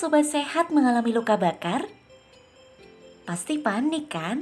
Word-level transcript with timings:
Sobat 0.00 0.24
sehat 0.24 0.72
mengalami 0.72 1.12
luka 1.12 1.36
bakar? 1.36 1.84
Pasti 3.28 3.60
panik 3.60 4.08
kan? 4.08 4.40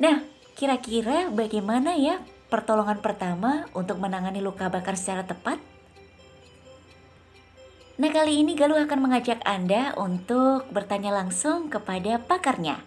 Nah, 0.00 0.24
kira-kira 0.56 1.28
bagaimana 1.28 1.92
ya 2.00 2.24
pertolongan 2.48 3.04
pertama 3.04 3.68
untuk 3.76 4.00
menangani 4.00 4.40
luka 4.40 4.72
bakar 4.72 4.96
secara 4.96 5.28
tepat? 5.28 5.60
Nah, 8.00 8.08
kali 8.08 8.40
ini 8.40 8.56
Galuh 8.56 8.80
akan 8.80 9.12
mengajak 9.12 9.44
Anda 9.44 9.92
untuk 10.00 10.72
bertanya 10.72 11.12
langsung 11.12 11.68
kepada 11.68 12.16
pakarnya. 12.24 12.80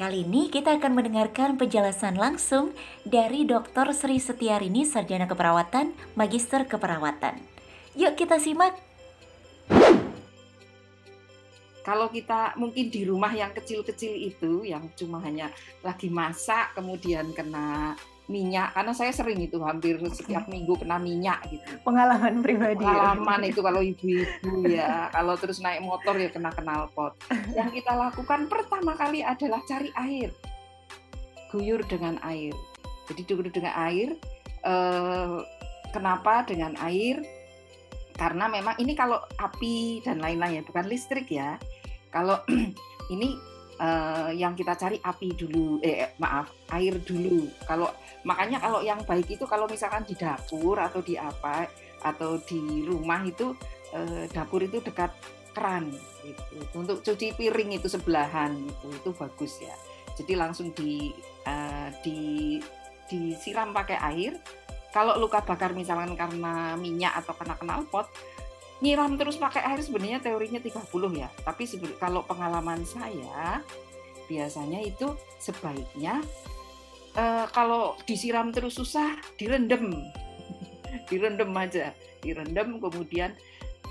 Kali 0.00 0.24
ini 0.24 0.48
kita 0.48 0.80
akan 0.80 0.96
mendengarkan 0.96 1.60
penjelasan 1.60 2.16
langsung 2.16 2.72
dari 3.04 3.44
Dr. 3.44 3.92
Sri 3.92 4.16
Setiarini, 4.16 4.88
Sarjana 4.88 5.28
Keperawatan, 5.28 5.92
Magister 6.16 6.64
Keperawatan. 6.64 7.44
Yuk 7.92 8.16
kita 8.16 8.40
simak 8.40 8.93
kalau 11.84 12.08
kita 12.08 12.56
mungkin 12.56 12.88
di 12.88 13.04
rumah 13.04 13.30
yang 13.30 13.52
kecil-kecil 13.52 14.16
itu 14.16 14.64
yang 14.64 14.88
cuma 14.96 15.20
hanya 15.20 15.52
lagi 15.84 16.08
masak 16.08 16.72
kemudian 16.72 17.30
kena 17.36 17.92
minyak 18.24 18.72
karena 18.72 18.92
saya 18.96 19.12
sering 19.12 19.36
itu 19.44 19.60
hampir 19.60 20.00
setiap 20.08 20.48
minggu 20.48 20.80
kena 20.80 20.96
minyak 20.96 21.44
gitu. 21.52 21.76
Pengalaman 21.84 22.40
pribadi 22.40 22.80
ya. 22.80 22.88
pengalaman 22.88 23.40
ya. 23.44 23.48
itu 23.52 23.60
kalau 23.60 23.80
ibu-ibu 23.92 24.52
ya 24.64 25.12
kalau 25.12 25.36
terus 25.36 25.60
naik 25.60 25.84
motor 25.84 26.16
ya 26.16 26.32
kena 26.32 26.48
knalpot. 26.56 27.12
Yang 27.52 27.84
kita 27.84 27.92
lakukan 27.92 28.48
pertama 28.48 28.96
kali 28.96 29.20
adalah 29.20 29.60
cari 29.68 29.92
air. 30.08 30.32
Guyur 31.52 31.84
dengan 31.84 32.16
air. 32.24 32.56
Jadi 33.12 33.20
guyur 33.28 33.52
dengan 33.52 33.76
air 33.76 34.16
eh, 34.64 35.38
kenapa 35.92 36.48
dengan 36.48 36.80
air 36.80 37.20
karena 38.14 38.46
memang 38.46 38.78
ini 38.78 38.94
kalau 38.94 39.18
api 39.38 39.98
dan 40.06 40.22
lain-lain 40.22 40.62
ya 40.62 40.64
bukan 40.64 40.86
listrik 40.86 41.26
ya. 41.30 41.58
Kalau 42.14 42.38
ini 43.14 43.34
uh, 43.82 44.30
yang 44.30 44.54
kita 44.54 44.78
cari 44.78 45.02
api 45.02 45.34
dulu 45.34 45.82
eh, 45.82 46.06
eh 46.06 46.10
maaf 46.22 46.54
air 46.70 47.02
dulu. 47.02 47.50
Kalau 47.66 47.90
makanya 48.22 48.62
kalau 48.62 48.80
yang 48.86 49.02
baik 49.02 49.34
itu 49.34 49.44
kalau 49.50 49.66
misalkan 49.66 50.06
di 50.06 50.14
dapur 50.14 50.78
atau 50.78 51.02
di 51.02 51.18
apa 51.18 51.66
atau 52.06 52.38
di 52.38 52.86
rumah 52.86 53.26
itu 53.26 53.50
uh, 53.96 54.24
dapur 54.30 54.62
itu 54.62 54.78
dekat 54.78 55.10
keran 55.50 55.90
gitu. 56.22 56.58
Untuk 56.78 57.02
cuci 57.02 57.34
piring 57.34 57.78
itu 57.78 57.90
sebelahan 57.90 58.54
itu 58.54 58.86
itu 58.94 59.10
bagus 59.14 59.58
ya. 59.58 59.74
Jadi 60.14 60.32
langsung 60.38 60.70
di 60.70 61.10
uh, 61.50 61.90
di 62.06 62.58
disiram 63.10 63.74
pakai 63.74 63.98
air 64.00 64.38
kalau 64.94 65.18
luka 65.18 65.42
bakar 65.42 65.74
misalkan 65.74 66.14
karena 66.14 66.78
minyak 66.78 67.18
atau 67.18 67.34
kena 67.34 67.58
knalpot 67.58 68.06
nyiram 68.78 69.18
terus 69.18 69.34
pakai 69.34 69.66
air 69.66 69.82
sebenarnya 69.82 70.22
teorinya 70.22 70.62
30 70.62 70.86
ya. 71.18 71.28
Tapi 71.42 71.66
kalau 71.98 72.22
pengalaman 72.22 72.86
saya 72.86 73.58
biasanya 74.30 74.80
itu 74.86 75.18
sebaiknya 75.42 76.22
uh, 77.18 77.50
kalau 77.50 77.98
disiram 78.06 78.54
terus 78.54 78.78
susah 78.78 79.18
direndam. 79.34 79.90
Direndam 81.10 81.50
aja 81.58 81.90
direndam 82.22 82.78
kemudian 82.78 83.34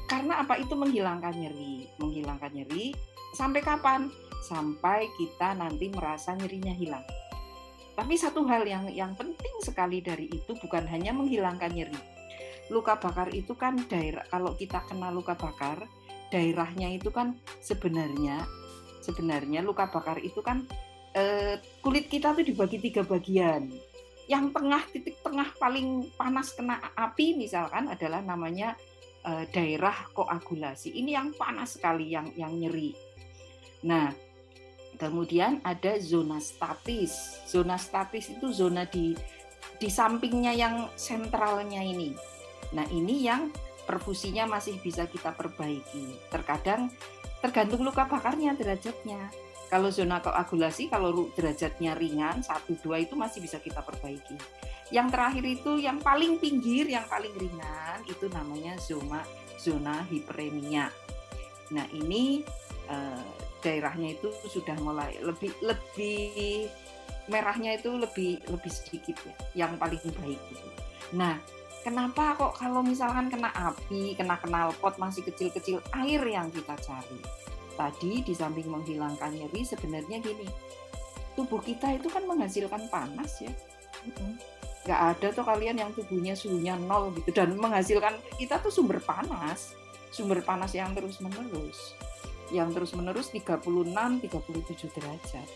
karena 0.07 0.39
apa? 0.39 0.55
Itu 0.55 0.79
menghilangkan 0.79 1.35
nyeri 1.35 1.91
menghilangkan 1.99 2.51
nyeri. 2.55 2.95
Sampai 3.35 3.59
kapan? 3.59 4.07
Sampai 4.45 5.11
kita 5.19 5.51
nanti 5.57 5.91
merasa 5.91 6.31
nyerinya 6.31 6.71
hilang 6.71 7.03
tapi 7.93 8.17
satu 8.17 8.41
hal 8.49 8.65
yang 8.65 8.89
yang 8.89 9.13
penting 9.13 9.53
sekali 9.61 10.01
dari 10.01 10.25
itu 10.25 10.57
bukan 10.57 10.89
hanya 10.89 11.13
menghilangkan 11.13 11.69
nyeri. 11.69 12.01
Luka 12.73 12.97
bakar 12.97 13.29
itu 13.29 13.53
kan 13.53 13.77
daerah 13.85 14.25
kalau 14.33 14.57
kita 14.57 14.81
kena 14.89 15.13
luka 15.13 15.37
bakar, 15.37 15.85
daerahnya 16.33 16.89
itu 16.89 17.13
kan 17.13 17.37
sebenarnya 17.61 18.41
sebenarnya 19.05 19.61
luka 19.61 19.85
bakar 19.91 20.17
itu 20.23 20.41
kan 20.41 20.65
eh, 21.13 21.61
kulit 21.85 22.09
kita 22.09 22.33
tuh 22.33 22.41
dibagi 22.41 22.81
tiga 22.81 23.05
bagian. 23.05 23.69
Yang 24.25 24.45
tengah 24.55 24.83
titik 24.89 25.19
tengah 25.21 25.53
paling 25.59 26.09
panas 26.17 26.55
kena 26.55 26.79
api 26.97 27.37
misalkan 27.37 27.93
adalah 27.93 28.25
namanya 28.25 28.73
eh, 29.21 29.45
daerah 29.53 30.09
koagulasi. 30.17 30.97
Ini 30.97 31.19
yang 31.21 31.29
panas 31.37 31.77
sekali 31.77 32.09
yang 32.09 32.33
yang 32.33 32.57
nyeri. 32.57 32.95
Nah, 33.83 34.09
Kemudian 34.97 35.59
ada 35.65 35.97
zona 35.99 36.37
statis. 36.37 37.41
Zona 37.49 37.75
statis 37.75 38.29
itu 38.29 38.53
zona 38.53 38.85
di 38.87 39.17
di 39.81 39.89
sampingnya 39.89 40.53
yang 40.55 40.75
sentralnya 40.95 41.81
ini. 41.83 42.15
Nah, 42.71 42.87
ini 42.89 43.25
yang 43.25 43.51
perfusinya 43.83 44.47
masih 44.47 44.79
bisa 44.79 45.05
kita 45.05 45.35
perbaiki. 45.35 46.31
Terkadang 46.31 46.89
tergantung 47.43 47.83
luka 47.83 48.07
bakarnya 48.07 48.55
derajatnya. 48.55 49.29
Kalau 49.67 49.89
zona 49.89 50.21
koagulasi, 50.21 50.87
kalau 50.87 51.33
derajatnya 51.33 51.97
ringan, 51.97 52.45
1, 52.45 52.77
2 52.77 53.09
itu 53.09 53.17
masih 53.17 53.41
bisa 53.41 53.57
kita 53.57 53.81
perbaiki. 53.81 54.37
Yang 54.93 55.07
terakhir 55.17 55.43
itu 55.49 55.71
yang 55.81 55.97
paling 55.97 56.37
pinggir, 56.37 56.85
yang 56.85 57.09
paling 57.09 57.33
ringan, 57.33 58.05
itu 58.05 58.29
namanya 58.29 58.77
zona 58.77 59.25
zona 59.57 60.05
hiperemia. 60.13 60.93
Nah 61.73 61.85
ini 61.89 62.45
eh, 62.85 63.25
daerahnya 63.63 64.19
itu 64.19 64.29
sudah 64.51 64.75
mulai 64.83 65.15
lebih 65.23 65.55
lebih 65.63 66.67
merahnya 67.31 67.79
itu 67.79 67.95
lebih 67.95 68.43
lebih 68.51 68.71
sedikit 68.71 69.15
ya 69.23 69.65
yang 69.65 69.79
paling 69.79 69.99
baik 70.03 70.39
gitu. 70.51 70.67
Nah, 71.15 71.39
kenapa 71.81 72.35
kok 72.35 72.59
kalau 72.59 72.83
misalkan 72.83 73.31
kena 73.31 73.49
api, 73.55 74.19
kena 74.19 74.35
kenal 74.43 74.75
pot 74.83 74.99
masih 74.99 75.23
kecil-kecil 75.23 75.79
air 75.95 76.19
yang 76.27 76.51
kita 76.51 76.75
cari. 76.83 77.19
Tadi 77.73 78.21
di 78.21 78.33
samping 78.35 78.67
menghilangkan 78.69 79.33
nyeri 79.33 79.63
sebenarnya 79.63 80.19
gini. 80.19 80.45
Tubuh 81.33 81.63
kita 81.63 81.97
itu 81.97 82.11
kan 82.11 82.27
menghasilkan 82.27 82.91
panas 82.91 83.41
ya. 83.41 83.49
Nggak 84.83 85.01
ada 85.15 85.27
tuh 85.31 85.47
kalian 85.47 85.79
yang 85.79 85.89
tubuhnya 85.95 86.35
suhunya 86.35 86.75
nol 86.75 87.15
gitu 87.15 87.31
dan 87.31 87.55
menghasilkan 87.55 88.19
kita 88.35 88.59
tuh 88.59 88.69
sumber 88.69 88.99
panas, 88.99 89.73
sumber 90.11 90.43
panas 90.43 90.75
yang 90.75 90.91
terus 90.91 91.23
menerus 91.23 91.95
yang 92.51 92.73
terus-menerus 92.73 93.31
36 93.31 93.63
37 93.63 94.95
derajat. 94.95 95.47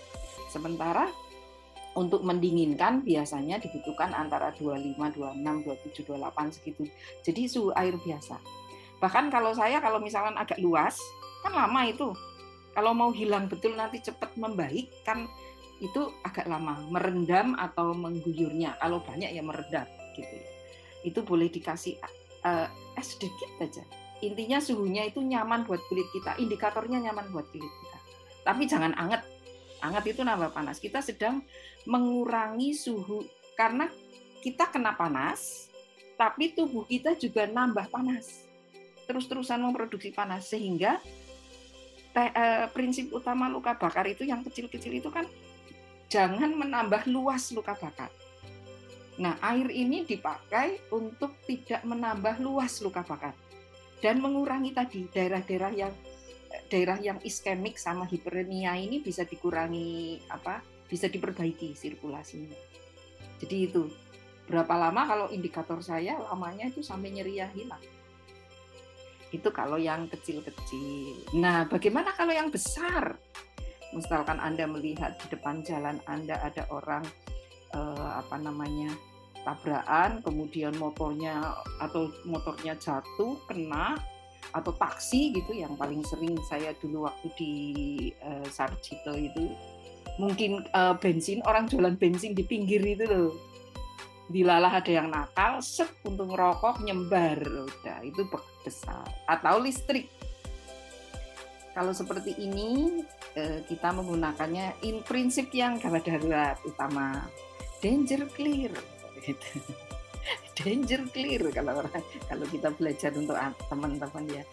Sementara 0.47 1.11
untuk 1.97 2.21
mendinginkan 2.21 3.01
biasanya 3.01 3.57
dibutuhkan 3.57 4.13
antara 4.13 4.53
25, 4.53 4.93
26, 5.17 5.65
27, 5.65 6.05
28 6.13 6.55
segitu. 6.55 6.83
Jadi 7.25 7.41
suhu 7.49 7.73
air 7.73 7.97
biasa. 7.97 8.37
Bahkan 9.01 9.33
kalau 9.33 9.51
saya 9.57 9.81
kalau 9.81 9.97
misalkan 9.97 10.37
agak 10.37 10.61
luas, 10.61 11.01
kan 11.41 11.57
lama 11.57 11.81
itu. 11.89 12.13
Kalau 12.77 12.93
mau 12.93 13.09
hilang 13.09 13.49
betul 13.49 13.73
nanti 13.73 13.97
cepat 13.97 14.37
membaik 14.37 14.93
kan 15.01 15.25
itu 15.81 16.13
agak 16.21 16.45
lama 16.45 16.77
merendam 16.93 17.57
atau 17.57 17.97
mengguyurnya. 17.97 18.77
Kalau 18.77 19.01
banyak 19.01 19.33
ya 19.33 19.41
meredam 19.41 19.89
gitu. 20.13 20.37
Itu 21.01 21.25
boleh 21.25 21.49
dikasih 21.49 21.97
uh, 22.45 22.69
es 22.93 23.17
sedikit 23.17 23.49
aja 23.57 24.06
intinya 24.22 24.57
suhunya 24.57 25.13
itu 25.13 25.22
nyaman 25.22 25.66
buat 25.69 25.81
kulit 25.85 26.09
kita 26.09 26.41
indikatornya 26.41 27.09
nyaman 27.09 27.29
buat 27.29 27.45
kulit 27.53 27.69
kita. 27.69 27.97
Tapi 28.41 28.63
jangan 28.66 28.95
anget. 28.97 29.22
Anget 29.78 30.17
itu 30.17 30.22
nambah 30.25 30.50
panas. 30.55 30.81
Kita 30.81 31.05
sedang 31.05 31.45
mengurangi 31.85 32.73
suhu 32.73 33.22
karena 33.53 33.89
kita 34.41 34.69
kena 34.73 34.97
panas 34.97 35.69
tapi 36.17 36.50
tubuh 36.57 36.88
kita 36.89 37.13
juga 37.13 37.46
nambah 37.46 37.93
panas. 37.93 38.47
Terus-terusan 39.05 39.61
memproduksi 39.61 40.09
panas. 40.09 40.49
Sehingga 40.49 40.97
eh, 42.17 42.66
prinsip 42.73 43.14
utama 43.14 43.46
luka 43.46 43.78
bakar 43.78 44.09
itu 44.09 44.25
yang 44.25 44.41
kecil-kecil 44.41 44.97
itu 44.97 45.14
kan 45.14 45.29
jangan 46.09 46.58
menambah 46.58 47.05
luas 47.05 47.53
luka 47.53 47.78
bakar. 47.78 48.09
Nah, 49.17 49.34
air 49.41 49.73
ini 49.73 50.05
dipakai 50.05 50.93
untuk 50.93 51.34
tidak 51.49 51.81
menambah 51.81 52.37
luas 52.37 52.81
luka 52.85 53.02
bakar 53.02 53.34
dan 54.02 54.22
mengurangi 54.22 54.72
tadi 54.73 55.09
daerah-daerah 55.09 55.72
yang 55.73 55.94
daerah 56.67 56.97
yang 56.99 57.20
iskemik 57.22 57.76
sama 57.78 58.08
hiperemia 58.08 58.76
ini 58.78 59.03
bisa 59.03 59.28
dikurangi 59.28 60.22
apa 60.32 60.64
bisa 60.88 61.11
diperbaiki 61.11 61.76
sirkulasinya. 61.76 62.55
Jadi 63.44 63.55
itu 63.67 63.91
berapa 64.47 64.73
lama 64.79 65.02
kalau 65.03 65.28
indikator 65.29 65.84
saya 65.84 66.17
lamanya 66.17 66.72
itu 66.72 66.79
sampai 66.79 67.11
nyeri 67.11 67.44
hilang. 67.52 67.84
Itu 69.29 69.52
kalau 69.52 69.76
yang 69.76 70.08
kecil-kecil. 70.08 71.35
Nah 71.35 71.67
bagaimana 71.67 72.16
kalau 72.16 72.32
yang 72.32 72.47
besar? 72.47 73.20
Misalkan 73.91 74.40
anda 74.40 74.67
melihat 74.67 75.20
di 75.20 75.28
depan 75.32 75.64
jalan 75.64 76.00
anda 76.08 76.40
ada 76.40 76.64
orang 76.72 77.03
eh, 77.76 78.09
apa 78.16 78.35
namanya 78.40 78.91
tabrakan, 79.47 80.20
kemudian 80.20 80.76
motornya 80.76 81.55
atau 81.79 82.11
motornya 82.28 82.76
jatuh, 82.76 83.40
kena 83.47 83.96
atau 84.52 84.76
taksi 84.76 85.32
gitu 85.32 85.55
yang 85.55 85.79
paling 85.79 86.03
sering 86.03 86.35
saya 86.52 86.76
dulu 86.84 87.08
waktu 87.08 87.28
di 87.40 87.53
uh, 88.20 88.44
Sarjito 88.52 89.16
itu. 89.16 89.47
Mungkin 90.20 90.67
uh, 90.76 90.99
bensin 90.99 91.40
orang 91.47 91.72
jualan 91.72 91.96
bensin 91.96 92.35
di 92.35 92.44
pinggir 92.44 92.84
itu 92.84 93.08
loh. 93.08 93.32
Dilalah 94.28 94.84
ada 94.84 94.91
yang 94.91 95.08
nakal 95.08 95.64
set 95.64 95.88
untuk 96.03 96.28
ngerokok 96.35 96.84
nyembar. 96.84 97.40
Udah 97.40 98.03
itu 98.03 98.28
besar. 98.59 99.08
Atau 99.23 99.64
listrik. 99.64 100.11
Kalau 101.72 101.96
seperti 101.96 102.35
ini 102.35 103.00
eh, 103.38 103.61
kita 103.70 103.93
menggunakannya 103.93 104.84
in 104.84 105.00
prinsip 105.05 105.47
yang 105.55 105.79
gawat 105.79 106.03
darurat 106.03 106.59
utama. 106.66 107.23
Danger 107.79 108.26
clear 108.34 108.73
gitu. 109.23 109.47
danger 110.58 111.05
clear 111.14 111.41
kalau 111.53 111.85
orang 111.85 112.03
kalau 112.25 112.46
kita 112.49 112.69
belajar 112.73 113.11
untuk 113.14 113.37
teman-teman 113.69 114.25
ya. 114.29 114.43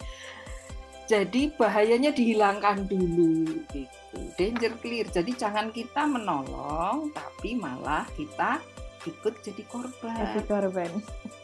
Jadi 1.05 1.53
bahayanya 1.53 2.09
dihilangkan 2.09 2.89
dulu 2.89 3.61
gitu. 3.69 4.17
Danger 4.41 4.73
clear. 4.81 5.05
Jadi 5.05 5.37
jangan 5.37 5.69
kita 5.69 6.09
menolong 6.09 7.13
tapi 7.13 7.53
malah 7.53 8.09
kita 8.17 8.57
ikut 9.05 9.37
jadi 9.45 9.63
korban. 9.69 10.17
Jadi 10.17 10.41
korban. 10.49 10.91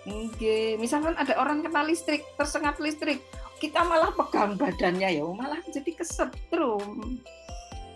Oke, 0.09 0.81
misalkan 0.81 1.13
ada 1.13 1.37
orang 1.37 1.61
kena 1.61 1.85
listrik 1.85 2.25
tersengat 2.33 2.81
listrik 2.81 3.21
kita 3.61 3.85
malah 3.85 4.09
pegang 4.09 4.57
badannya 4.57 5.21
ya 5.21 5.23
malah 5.29 5.61
jadi 5.69 5.93
kesetrum. 5.93 7.21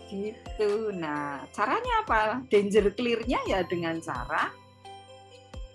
Gitu. 0.06 0.94
Nah 0.94 1.42
caranya 1.50 2.06
apa? 2.06 2.46
Danger 2.46 2.94
clearnya 2.94 3.42
ya 3.50 3.66
dengan 3.66 3.98
cara 3.98 4.54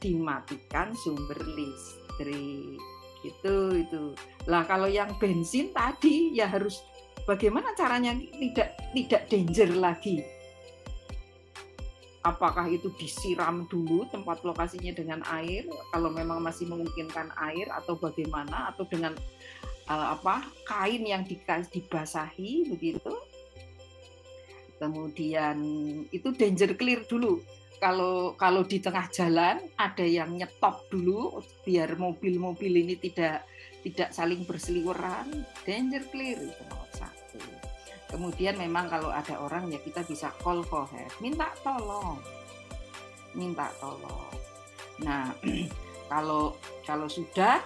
dimatikan 0.01 0.92
sumber 0.98 1.38
listrik. 1.53 2.81
Gitu 3.21 3.56
itu. 3.86 4.03
Lah 4.50 4.65
kalau 4.65 4.89
yang 4.89 5.13
bensin 5.21 5.69
tadi 5.69 6.33
ya 6.33 6.50
harus 6.50 6.81
bagaimana 7.30 7.71
caranya 7.77 8.18
tidak 8.18 8.75
tidak 8.98 9.21
danger 9.30 9.69
lagi? 9.77 10.25
Apakah 12.21 12.69
itu 12.69 12.94
disiram 13.01 13.65
dulu 13.65 14.06
tempat 14.13 14.45
lokasinya 14.45 14.94
dengan 14.94 15.25
air 15.25 15.65
kalau 15.89 16.13
memang 16.13 16.38
masih 16.42 16.69
memungkinkan 16.69 17.33
air 17.50 17.65
atau 17.69 17.98
bagaimana? 17.98 18.74
Atau 18.74 18.86
dengan 18.89 19.18
uh, 19.89 20.18
apa 20.18 20.45
kain 20.65 21.01
yang 21.01 21.25
dibasahi 21.25 22.69
begitu? 22.69 23.13
Kemudian 24.81 25.62
itu 26.09 26.33
danger 26.33 26.74
clear 26.74 27.06
dulu 27.06 27.42
kalau 27.81 28.38
kalau 28.38 28.62
di 28.62 28.78
tengah 28.78 29.10
jalan 29.10 29.57
ada 29.74 30.06
yang 30.06 30.38
nyetop 30.38 30.86
dulu 30.94 31.42
biar 31.66 31.98
mobil-mobil 31.98 32.86
ini 32.86 32.94
tidak 33.01 33.50
tidak 33.81 34.13
saling 34.13 34.45
berseliweran. 34.45 35.42
Danger 35.66 36.06
clear 36.13 36.38
itu 36.38 36.62
nomor 36.69 36.89
satu. 36.94 37.42
Kemudian 38.13 38.62
memang 38.62 38.86
kalau 38.86 39.10
ada 39.10 39.42
orang 39.42 39.74
ya 39.74 39.81
kita 39.81 40.06
bisa 40.06 40.30
call 40.45 40.62
for 40.62 40.86
help 40.94 41.12
minta 41.18 41.50
tolong. 41.66 42.22
Minta 43.33 43.74
tolong. 43.81 44.30
Nah 45.01 45.34
kalau 46.13 46.54
kalau 46.86 47.10
sudah 47.10 47.57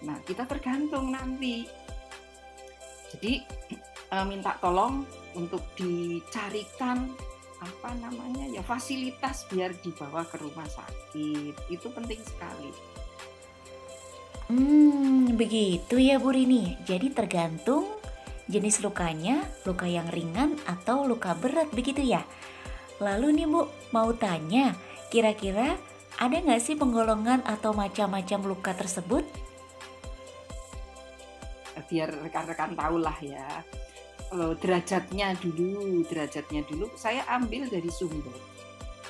Nah, 0.00 0.16
kita 0.24 0.48
tergantung 0.48 1.12
nanti. 1.12 1.68
Jadi 3.12 3.44
eh, 4.14 4.24
minta 4.24 4.56
tolong 4.60 5.04
untuk 5.36 5.62
dicarikan 5.76 7.10
apa 7.60 7.92
namanya 8.00 8.48
ya 8.48 8.64
fasilitas 8.64 9.44
biar 9.52 9.76
dibawa 9.84 10.24
ke 10.24 10.40
rumah 10.40 10.64
sakit. 10.64 11.54
Itu 11.68 11.92
penting 11.92 12.20
sekali. 12.24 12.72
Hmm, 14.50 15.36
begitu 15.38 16.00
ya 16.00 16.18
Bu 16.18 16.34
Rini. 16.34 16.74
Jadi 16.82 17.12
tergantung 17.14 17.86
jenis 18.50 18.82
lukanya, 18.82 19.46
luka 19.62 19.86
yang 19.86 20.10
ringan 20.10 20.58
atau 20.66 21.06
luka 21.06 21.36
berat 21.38 21.70
begitu 21.70 22.02
ya. 22.02 22.26
Lalu 22.98 23.44
nih 23.44 23.46
Bu, 23.46 23.70
mau 23.94 24.10
tanya, 24.16 24.74
kira-kira 25.12 25.78
ada 26.18 26.36
nggak 26.36 26.60
sih 26.60 26.74
penggolongan 26.74 27.46
atau 27.46 27.70
macam-macam 27.72 28.40
luka 28.42 28.74
tersebut? 28.74 29.22
biar 31.90 32.12
rekan-rekan 32.22 32.76
tahu 32.78 33.02
lah 33.02 33.16
ya 33.18 33.64
uh, 34.32 34.54
derajatnya 34.58 35.34
dulu 35.38 36.02
derajatnya 36.06 36.62
dulu 36.66 36.90
saya 36.94 37.26
ambil 37.28 37.66
dari 37.66 37.90
sumber 37.90 38.34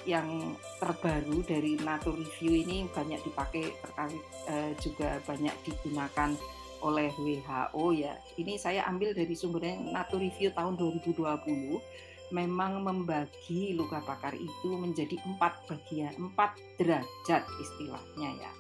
yang 0.09 0.57
terbaru 0.81 1.45
dari 1.45 1.77
Nature 1.77 2.17
Review 2.17 2.65
ini 2.65 2.89
banyak 2.89 3.21
dipakai 3.21 3.69
terkait 3.85 4.25
uh, 4.49 4.73
juga 4.81 5.21
banyak 5.29 5.53
digunakan 5.61 6.33
oleh 6.81 7.13
WHO 7.21 7.85
ya. 7.93 8.17
Ini 8.41 8.57
saya 8.57 8.89
ambil 8.89 9.13
dari 9.13 9.37
sumbernya 9.37 9.77
Nature 9.77 10.25
Review 10.25 10.49
tahun 10.57 10.81
2020 10.81 11.21
memang 12.31 12.81
membagi 12.81 13.75
luka 13.75 14.01
bakar 14.07 14.33
itu 14.39 14.71
menjadi 14.73 15.19
empat 15.27 15.67
bagian, 15.67 16.15
empat 16.17 16.57
derajat 16.81 17.45
istilahnya 17.61 18.31
ya. 18.41 18.53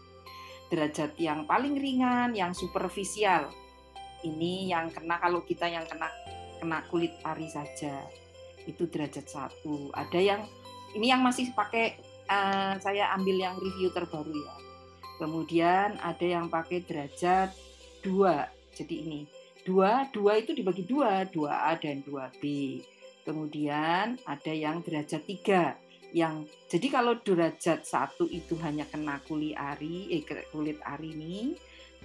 Derajat 0.69 1.17
yang 1.19 1.49
paling 1.49 1.79
ringan, 1.81 2.37
yang 2.37 2.53
superficial, 2.55 3.51
ini 4.23 4.71
yang 4.71 4.93
kena 4.93 5.19
kalau 5.19 5.43
kita 5.43 5.67
yang 5.67 5.87
kena 5.89 6.07
kena 6.61 6.85
kulit 6.93 7.17
ari 7.25 7.49
saja. 7.49 8.05
Itu 8.69 8.87
derajat 8.87 9.27
satu. 9.27 9.89
Ada 9.97 10.21
yang 10.21 10.43
ini 10.93 11.09
yang 11.09 11.25
masih 11.25 11.51
pakai 11.57 11.97
uh, 12.29 12.77
saya 12.79 13.11
ambil 13.17 13.41
yang 13.41 13.57
review 13.57 13.89
terbaru 13.91 14.31
ya. 14.31 14.55
Kemudian 15.17 15.97
ada 16.01 16.27
yang 16.27 16.53
pakai 16.53 16.85
derajat 16.85 17.57
dua. 18.05 18.49
Jadi 18.77 18.95
ini 19.05 19.21
dua 19.65 20.09
dua 20.13 20.37
itu 20.39 20.53
dibagi 20.53 20.85
dua. 20.85 21.25
Dua 21.27 21.73
A 21.73 21.77
dan 21.81 22.05
dua 22.05 22.29
B. 22.39 22.79
Kemudian 23.25 24.21
ada 24.25 24.53
yang 24.53 24.85
derajat 24.85 25.25
tiga. 25.25 25.77
Yang 26.11 26.51
jadi 26.67 26.87
kalau 26.91 27.15
derajat 27.23 27.87
satu 27.87 28.27
itu 28.27 28.59
hanya 28.67 28.83
kena 28.89 29.23
kulit 29.25 29.55
ari 29.55 30.11
eh 30.11 30.27
kulit 30.51 30.83
ari 30.83 31.15
ini 31.15 31.55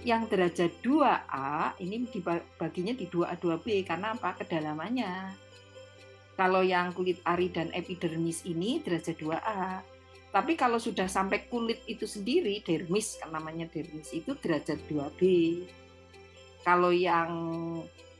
yang 0.04 0.28
derajat 0.28 0.84
2A 0.84 1.78
ini 1.80 2.04
dibaginya 2.04 2.92
di 2.92 3.08
2A 3.08 3.40
2B 3.40 3.86
karena 3.86 4.12
apa? 4.12 4.36
Kedalamannya. 4.36 5.32
Kalau 6.36 6.60
yang 6.60 6.92
kulit 6.92 7.24
ari 7.24 7.48
dan 7.48 7.72
epidermis 7.72 8.44
ini 8.44 8.84
derajat 8.84 9.16
2A. 9.16 9.80
Tapi 10.36 10.52
kalau 10.52 10.76
sudah 10.76 11.08
sampai 11.08 11.48
kulit 11.48 11.80
itu 11.88 12.04
sendiri, 12.04 12.60
dermis 12.60 13.16
kan 13.16 13.32
namanya 13.32 13.64
dermis 13.72 14.12
itu 14.12 14.36
derajat 14.36 14.76
2B. 14.84 15.20
Kalau 16.60 16.92
yang 16.92 17.30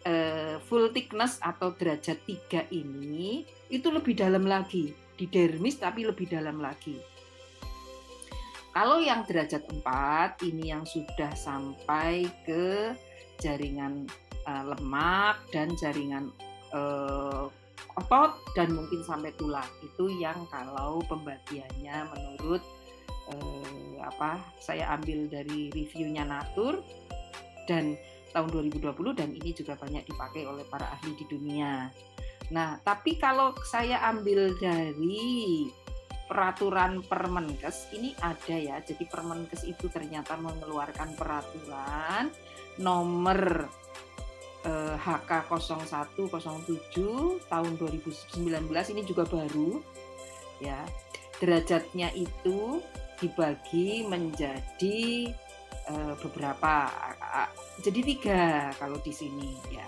eh, 0.01 0.57
full 0.65 0.89
thickness 0.97 1.37
atau 1.45 1.77
derajat 1.77 2.17
3 2.25 2.73
ini 2.73 3.45
itu 3.69 3.93
lebih 3.93 4.17
dalam 4.17 4.49
lagi, 4.49 4.97
di 5.13 5.29
dermis 5.29 5.77
tapi 5.77 6.09
lebih 6.09 6.25
dalam 6.25 6.57
lagi 6.57 7.16
kalau 8.77 9.01
yang 9.01 9.25
derajat 9.25 9.65
4 9.73 10.53
ini 10.53 10.69
yang 10.69 10.85
sudah 10.85 11.33
sampai 11.33 12.29
ke 12.45 12.93
jaringan 13.41 14.05
uh, 14.45 14.69
lemak 14.69 15.41
dan 15.49 15.73
jaringan 15.81 16.29
uh, 16.77 17.49
otot 17.97 18.37
dan 18.53 18.77
mungkin 18.77 19.01
sampai 19.01 19.33
tulang. 19.41 19.65
Itu 19.81 20.13
yang 20.21 20.45
kalau 20.53 21.01
pembagiannya 21.09 22.05
menurut 22.05 22.61
uh, 23.33 23.97
apa 24.05 24.45
saya 24.61 24.93
ambil 24.93 25.25
dari 25.25 25.73
reviewnya 25.73 26.29
Natur 26.29 26.85
dan 27.65 27.97
tahun 28.37 28.53
2020 28.77 28.93
dan 29.17 29.33
ini 29.33 29.57
juga 29.57 29.73
banyak 29.81 30.05
dipakai 30.05 30.45
oleh 30.45 30.69
para 30.69 30.85
ahli 31.01 31.17
di 31.17 31.25
dunia. 31.33 31.89
Nah, 32.53 32.77
tapi 32.85 33.17
kalau 33.17 33.57
saya 33.65 34.05
ambil 34.13 34.53
dari 34.61 35.65
peraturan 36.27 37.03
Permenkes 37.07 37.91
ini 37.95 38.13
ada 38.19 38.55
ya. 38.55 38.77
Jadi 38.83 39.07
Permenkes 39.07 39.63
itu 39.65 39.87
ternyata 39.87 40.35
mengeluarkan 40.37 41.15
peraturan 41.15 42.31
nomor 42.83 43.71
eh, 44.67 44.97
HK 44.99 45.31
0107 45.49 47.47
tahun 47.47 47.73
2019 47.79 48.93
ini 48.93 49.03
juga 49.07 49.25
baru 49.25 49.81
ya. 50.59 50.83
Derajatnya 51.39 52.11
itu 52.13 52.83
dibagi 53.17 54.05
menjadi 54.05 55.31
eh, 55.89 56.15
beberapa 56.21 56.91
jadi 57.81 58.01
tiga 58.03 58.73
kalau 58.77 58.99
di 59.01 59.13
sini 59.15 59.57
ya. 59.71 59.87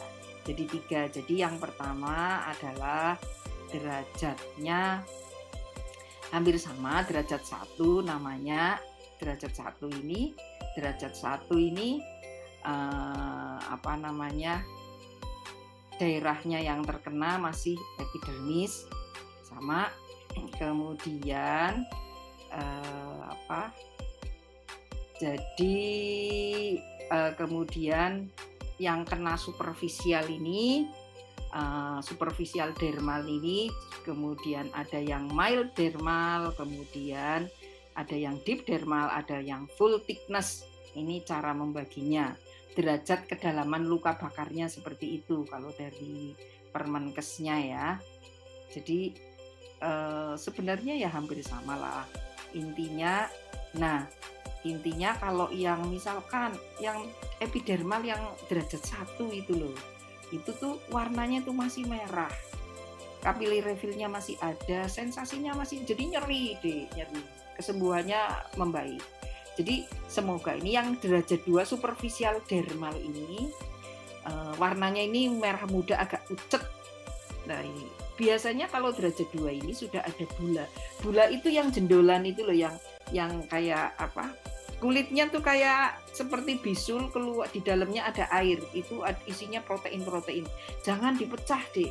Jadi 0.49 0.65
tiga. 0.65 1.05
Jadi 1.13 1.45
yang 1.45 1.61
pertama 1.61 2.41
adalah 2.49 3.21
derajatnya 3.69 5.05
hampir 6.33 6.57
sama 6.61 7.05
derajat 7.05 7.45
satu 7.45 8.05
namanya. 8.05 8.81
Derajat 9.19 9.51
satu 9.51 9.91
ini 9.91 10.31
derajat 10.79 11.11
satu 11.19 11.59
ini 11.59 11.99
uh, 12.63 13.59
apa 13.59 13.99
namanya 13.99 14.63
daerahnya 15.99 16.63
yang 16.63 16.87
terkena 16.87 17.35
masih 17.41 17.75
epidermis. 17.99 18.87
Sama 19.43 19.91
kemudian 20.55 21.83
uh, 22.55 23.21
apa 23.27 23.75
jadi 25.19 25.79
uh, 27.11 27.33
kemudian 27.35 28.31
yang 28.79 29.03
kena 29.03 29.35
superficial 29.35 30.23
ini 30.31 30.87
uh, 31.53 31.99
superficial 32.05 32.73
dermal 32.77 33.25
ini, 33.25 33.73
kemudian 34.05 34.69
ada 34.77 35.01
yang 35.01 35.29
mild 35.33 35.73
dermal, 35.77 36.53
kemudian 36.57 37.49
ada 37.99 38.17
yang 38.17 38.39
deep 38.47 38.63
dermal, 38.69 39.11
ada 39.11 39.43
yang 39.43 39.67
full 39.77 39.99
thickness. 40.07 40.65
Ini 40.95 41.23
cara 41.27 41.53
membaginya. 41.55 42.35
derajat 42.79 43.27
kedalaman 43.27 43.91
luka 43.91 44.15
bakarnya 44.15 44.71
seperti 44.71 45.19
itu 45.19 45.43
kalau 45.51 45.75
dari 45.75 46.31
Permenkesnya 46.71 47.57
ya. 47.59 47.87
Jadi 48.71 49.19
eh, 49.83 50.35
sebenarnya 50.39 50.95
ya 50.95 51.11
hampir 51.11 51.43
sama 51.43 51.75
lah. 51.75 52.07
Intinya, 52.55 53.27
nah 53.75 54.07
intinya 54.63 55.11
kalau 55.19 55.51
yang 55.51 55.91
misalkan 55.91 56.55
yang 56.79 57.03
epidermal 57.43 57.99
yang 58.07 58.23
derajat 58.47 58.87
satu 58.87 59.27
itu 59.35 59.59
loh, 59.59 59.75
itu 60.35 60.51
tuh 60.57 60.81
warnanya 60.93 61.45
tuh 61.45 61.57
masih 61.57 61.89
merah. 61.89 62.31
Kapili 63.19 63.59
refillnya 63.59 64.07
masih 64.07 64.39
ada, 64.39 64.87
sensasinya 64.87 65.55
masih 65.59 65.83
jadi 65.83 66.19
nyeri 66.19 66.55
deh, 66.63 66.87
nyeri. 66.95 67.23
Kesembuhannya 67.59 68.55
membaik. 68.55 69.03
Jadi 69.59 69.83
semoga 70.07 70.55
ini 70.55 70.79
yang 70.79 70.95
derajat 71.03 71.43
2 71.43 71.67
superficial 71.67 72.39
dermal 72.47 72.95
ini 72.95 73.51
uh, 74.23 74.55
warnanya 74.55 75.03
ini 75.03 75.27
merah 75.35 75.67
muda 75.67 75.99
agak 75.99 76.23
pucet. 76.31 76.63
Nah 77.51 77.59
ini 77.67 77.91
biasanya 78.15 78.71
kalau 78.71 78.95
derajat 78.95 79.27
2 79.35 79.51
ini 79.51 79.75
sudah 79.75 80.07
ada 80.07 80.25
bula. 80.39 80.63
Bula 81.03 81.27
itu 81.27 81.51
yang 81.51 81.75
jendolan 81.75 82.23
itu 82.23 82.47
loh 82.47 82.55
yang 82.55 82.79
yang 83.11 83.43
kayak 83.51 83.99
apa? 83.99 84.31
Kulitnya 84.79 85.27
tuh 85.27 85.43
kayak 85.43 85.99
seperti 86.15 86.63
bisul 86.63 87.11
keluar 87.11 87.51
di 87.51 87.59
dalamnya 87.59 88.07
ada 88.07 88.31
air. 88.31 88.63
Itu 88.71 89.03
isinya 89.27 89.59
protein-protein. 89.63 90.47
Jangan 90.87 91.19
dipecah, 91.19 91.63
Dek. 91.75 91.91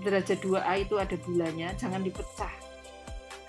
Derajat 0.00 0.38
2A 0.40 0.72
itu 0.84 0.96
ada 1.00 1.16
bulanya, 1.24 1.72
jangan 1.76 2.00
dipecah 2.00 2.70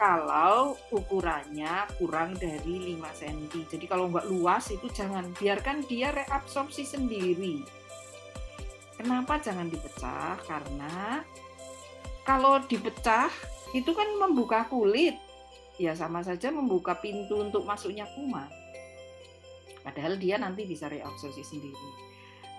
kalau 0.02 0.74
ukurannya 0.90 1.86
kurang 2.02 2.34
dari 2.34 2.98
5 2.98 3.06
cm. 3.22 3.70
Jadi 3.70 3.86
kalau 3.86 4.10
nggak 4.10 4.34
luas 4.34 4.74
itu 4.74 4.90
jangan 4.90 5.30
biarkan 5.38 5.86
dia 5.86 6.10
reabsorpsi 6.10 6.90
sendiri. 6.90 7.62
Kenapa 8.98 9.38
jangan 9.38 9.70
dipecah? 9.70 10.42
Karena 10.42 11.22
kalau 12.26 12.58
dipecah 12.66 13.30
itu 13.78 13.94
kan 13.94 14.10
membuka 14.18 14.66
kulit. 14.66 15.22
Ya 15.82 15.98
sama 15.98 16.22
saja 16.22 16.54
membuka 16.54 16.94
pintu 17.02 17.42
untuk 17.42 17.66
masuknya 17.66 18.06
kuman. 18.14 18.46
Padahal 19.82 20.22
dia 20.22 20.38
nanti 20.38 20.70
bisa 20.70 20.86
reabsorpsi 20.86 21.42
sendiri. 21.42 21.90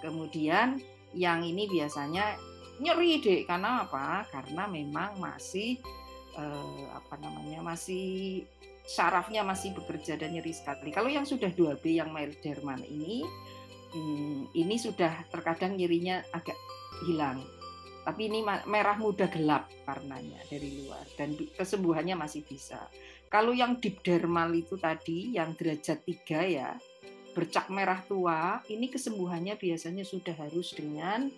Kemudian 0.02 0.83
yang 1.14 1.47
ini 1.47 1.71
biasanya 1.71 2.35
nyeri 2.83 3.23
deh 3.23 3.41
karena 3.47 3.87
apa? 3.87 4.26
Karena 4.26 4.67
memang 4.67 5.23
masih 5.23 5.79
eh, 6.35 6.85
apa 6.91 7.14
namanya 7.23 7.62
masih 7.62 8.43
sarafnya 8.83 9.47
masih 9.47 9.71
bekerja 9.79 10.19
dan 10.19 10.35
nyeri 10.35 10.50
sekali. 10.50 10.91
Kalau 10.91 11.07
yang 11.07 11.23
sudah 11.23 11.55
2B 11.55 12.02
yang 12.02 12.11
Derman 12.43 12.83
ini 12.83 13.23
hmm, 13.95 14.50
ini 14.57 14.76
sudah 14.81 15.29
terkadang 15.31 15.79
nyerinya 15.79 16.25
agak 16.35 16.59
hilang. 17.07 17.41
Tapi 18.02 18.26
ini 18.26 18.43
merah 18.43 18.99
muda 18.99 19.31
gelap 19.31 19.71
warnanya 19.87 20.43
dari 20.50 20.83
luar 20.83 21.07
dan 21.14 21.38
kesembuhannya 21.38 22.19
masih 22.19 22.43
bisa. 22.43 22.91
Kalau 23.32 23.56
yang 23.56 23.80
deep 23.80 24.04
dermal 24.04 24.52
itu 24.52 24.76
tadi 24.76 25.32
yang 25.32 25.56
derajat 25.56 26.04
3 26.04 26.44
ya, 26.52 26.76
bercak 27.32 27.72
merah 27.72 28.04
tua, 28.04 28.60
ini 28.68 28.92
kesembuhannya 28.92 29.56
biasanya 29.56 30.04
sudah 30.04 30.36
harus 30.36 30.76
dengan 30.76 31.32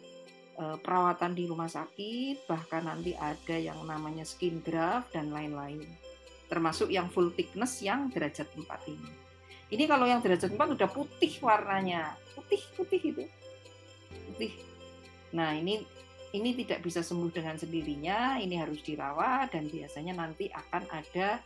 Eh, 0.55 0.79
perawatan 0.79 1.35
di 1.35 1.51
rumah 1.51 1.67
sakit, 1.67 2.47
bahkan 2.47 2.87
nanti 2.87 3.11
ada 3.19 3.59
yang 3.59 3.83
namanya 3.83 4.23
skin 4.23 4.63
graft 4.63 5.11
dan 5.11 5.35
lain-lain. 5.35 5.83
Termasuk 6.47 6.95
yang 6.95 7.11
full 7.11 7.35
thickness 7.35 7.83
yang 7.83 8.07
derajat 8.15 8.47
4 8.55 8.87
ini. 8.87 9.11
Ini 9.75 9.85
kalau 9.91 10.07
yang 10.07 10.23
derajat 10.23 10.55
4 10.55 10.79
udah 10.79 10.87
putih 10.87 11.43
warnanya. 11.43 12.15
Putih-putih 12.39 13.03
itu. 13.03 13.25
Putih. 14.31 14.55
Nah, 15.35 15.59
ini 15.59 15.83
ini 16.31 16.55
tidak 16.55 16.87
bisa 16.87 17.03
sembuh 17.03 17.35
dengan 17.35 17.59
sendirinya, 17.59 18.39
ini 18.39 18.55
harus 18.55 18.79
dirawat 18.87 19.59
dan 19.59 19.67
biasanya 19.67 20.15
nanti 20.15 20.55
akan 20.55 20.87
ada 20.87 21.43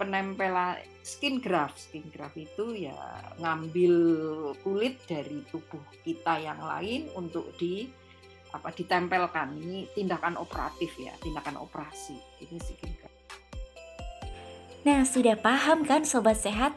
penempelan 0.00 0.80
skin 1.04 1.44
graft. 1.44 1.76
Skin 1.76 2.08
graft 2.08 2.40
itu 2.40 2.88
ya 2.88 2.96
ngambil 3.36 3.94
kulit 4.64 4.96
dari 5.04 5.44
tubuh 5.52 5.84
kita 6.00 6.40
yang 6.40 6.64
lain 6.64 7.12
untuk 7.12 7.52
di 7.60 7.84
apa 8.50 8.72
ditempelkan 8.74 9.54
ini 9.60 9.86
tindakan 9.94 10.34
operatif 10.40 10.90
ya 10.98 11.14
tindakan 11.22 11.60
operasi 11.62 12.18
ini 12.42 12.58
sih 12.58 12.74
Nah 14.80 15.04
sudah 15.04 15.36
paham 15.36 15.84
kan 15.84 16.08
sobat 16.08 16.40
sehat 16.40 16.72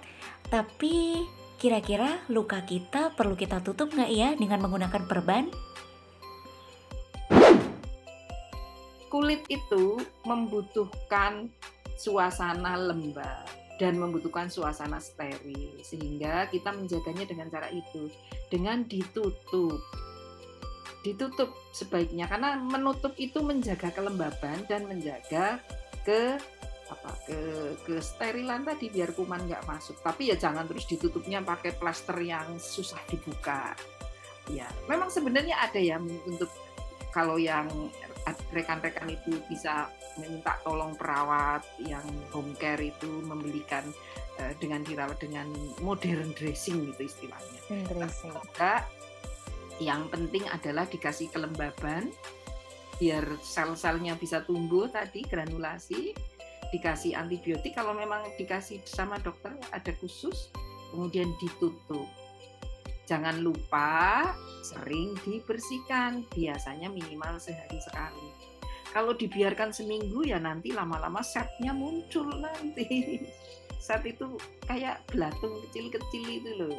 tapi 0.51 1.23
kira-kira 1.55 2.19
luka 2.27 2.59
kita 2.67 3.15
perlu 3.15 3.39
kita 3.39 3.63
tutup 3.63 3.95
nggak 3.95 4.11
ya 4.11 4.29
dengan 4.35 4.59
menggunakan 4.59 5.07
perban? 5.07 5.47
Kulit 9.07 9.47
itu 9.47 10.03
membutuhkan 10.27 11.47
suasana 11.97 12.75
lembab 12.75 13.63
dan 13.81 13.97
membutuhkan 13.97 14.47
suasana 14.47 15.01
steril 15.01 15.81
sehingga 15.81 16.45
kita 16.47 16.69
menjaganya 16.71 17.25
dengan 17.25 17.47
cara 17.49 17.67
itu 17.73 18.09
dengan 18.47 18.85
ditutup. 18.85 19.81
Ditutup 21.03 21.51
sebaiknya 21.75 22.31
karena 22.31 22.55
menutup 22.55 23.11
itu 23.19 23.43
menjaga 23.43 23.91
kelembaban 23.91 24.63
dan 24.71 24.87
menjaga 24.87 25.59
ke 26.07 26.39
apa 26.87 27.11
ke 27.25 27.39
ke 27.83 27.95
sterilan 27.99 28.63
tadi 28.63 28.87
biar 28.87 29.11
kuman 29.11 29.43
nggak 29.49 29.67
masuk. 29.67 29.99
Tapi 29.99 30.31
ya 30.31 30.39
jangan 30.39 30.63
terus 30.69 30.87
ditutupnya 30.87 31.43
pakai 31.43 31.75
plaster 31.75 32.15
yang 32.23 32.55
susah 32.55 33.01
dibuka. 33.11 33.75
Ya 34.47 34.69
memang 34.87 35.11
sebenarnya 35.11 35.59
ada 35.59 35.79
ya 35.81 35.99
untuk 35.99 36.51
kalau 37.11 37.35
yang 37.35 37.67
rekan-rekan 38.55 39.11
itu 39.11 39.37
bisa 39.51 39.91
minta 40.21 40.57
tolong 40.61 40.93
perawat 40.93 41.65
yang 41.81 42.05
home 42.29 42.53
care 42.57 42.81
itu 42.81 43.09
membelikan 43.25 43.83
uh, 44.37 44.53
dengan 44.61 44.85
dirawat 44.85 45.17
dengan 45.21 45.49
modern 45.81 46.33
dressing 46.37 46.93
gitu 46.93 47.09
istilahnya. 47.09 47.59
Dressing. 47.89 48.33
Nah, 48.33 48.81
yang 49.81 50.05
penting 50.13 50.45
adalah 50.49 50.85
dikasih 50.85 51.33
kelembaban 51.33 52.13
biar 53.01 53.25
sel-selnya 53.41 54.13
bisa 54.21 54.45
tumbuh 54.45 54.85
tadi 54.85 55.25
granulasi 55.25 56.13
dikasih 56.69 57.17
antibiotik 57.17 57.73
kalau 57.73 57.93
memang 57.93 58.21
dikasih 58.37 58.81
sama 58.85 59.17
dokter 59.21 59.53
ada 59.73 59.91
khusus 59.97 60.53
kemudian 60.93 61.33
ditutup 61.41 62.05
jangan 63.09 63.41
lupa 63.41 64.31
sering 64.61 65.17
dibersihkan 65.25 66.23
biasanya 66.31 66.87
minimal 66.89 67.37
sehari 67.41 67.81
sekali 67.81 68.52
kalau 68.93 69.17
dibiarkan 69.17 69.73
seminggu 69.73 70.21
ya 70.23 70.37
nanti 70.37 70.69
lama-lama 70.69 71.25
setnya 71.25 71.73
muncul 71.73 72.29
nanti 72.29 73.19
set 73.83 74.05
itu 74.05 74.37
kayak 74.69 75.01
belatung 75.09 75.59
kecil-kecil 75.67 76.23
itu 76.29 76.51
loh 76.61 76.77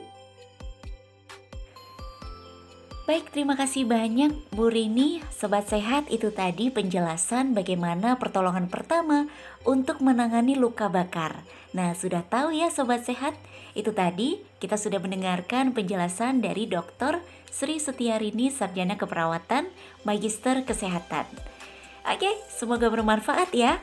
Baik, 3.04 3.36
terima 3.36 3.52
kasih 3.52 3.84
banyak 3.84 4.32
Bu 4.48 4.72
Rini. 4.72 5.20
Sobat 5.28 5.68
Sehat, 5.68 6.08
itu 6.08 6.32
tadi 6.32 6.72
penjelasan 6.72 7.52
bagaimana 7.52 8.16
pertolongan 8.16 8.72
pertama 8.72 9.28
untuk 9.68 10.00
menangani 10.00 10.56
luka 10.56 10.88
bakar. 10.88 11.44
Nah, 11.76 11.92
sudah 11.92 12.24
tahu 12.24 12.56
ya 12.56 12.72
Sobat 12.72 13.04
Sehat? 13.04 13.36
Itu 13.76 13.92
tadi 13.92 14.40
kita 14.56 14.80
sudah 14.80 15.04
mendengarkan 15.04 15.76
penjelasan 15.76 16.40
dari 16.40 16.64
Dr. 16.64 17.20
Sri 17.52 17.76
Setiarini 17.76 18.48
Sarjana 18.48 18.96
Keperawatan, 18.96 19.68
Magister 20.08 20.64
Kesehatan. 20.64 21.53
Oke, 22.04 22.28
semoga 22.52 22.92
bermanfaat 22.92 23.48
ya. 23.56 23.80